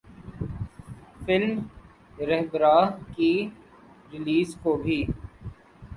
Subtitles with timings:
[1.23, 1.53] film
[2.19, 2.77] ’Rahbara‘
[3.15, 3.31] کی
[4.11, 4.99] release کو بھی